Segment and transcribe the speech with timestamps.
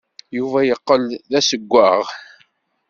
[0.37, 2.03] Yuba yeqqel d azewwaɣ.